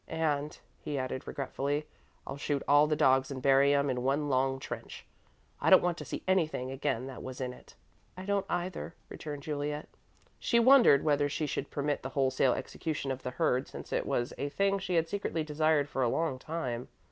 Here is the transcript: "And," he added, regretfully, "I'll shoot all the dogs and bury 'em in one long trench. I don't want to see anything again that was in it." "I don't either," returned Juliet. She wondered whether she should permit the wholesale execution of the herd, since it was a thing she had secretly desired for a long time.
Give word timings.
"And," 0.07 0.57
he 0.79 0.97
added, 0.97 1.27
regretfully, 1.27 1.85
"I'll 2.25 2.35
shoot 2.35 2.63
all 2.67 2.87
the 2.87 2.95
dogs 2.95 3.29
and 3.29 3.39
bury 3.39 3.71
'em 3.75 3.87
in 3.87 4.01
one 4.01 4.29
long 4.29 4.57
trench. 4.57 5.05
I 5.61 5.69
don't 5.69 5.83
want 5.83 5.99
to 5.99 6.05
see 6.05 6.23
anything 6.27 6.71
again 6.71 7.05
that 7.05 7.21
was 7.21 7.39
in 7.39 7.53
it." 7.53 7.75
"I 8.17 8.25
don't 8.25 8.47
either," 8.49 8.95
returned 9.09 9.43
Juliet. 9.43 9.87
She 10.39 10.59
wondered 10.59 11.03
whether 11.03 11.29
she 11.29 11.45
should 11.45 11.69
permit 11.69 12.01
the 12.01 12.09
wholesale 12.17 12.53
execution 12.53 13.11
of 13.11 13.21
the 13.21 13.29
herd, 13.37 13.67
since 13.67 13.93
it 13.93 14.07
was 14.07 14.33
a 14.39 14.49
thing 14.49 14.79
she 14.79 14.95
had 14.95 15.07
secretly 15.07 15.43
desired 15.43 15.87
for 15.87 16.01
a 16.01 16.09
long 16.09 16.39
time. 16.39 16.87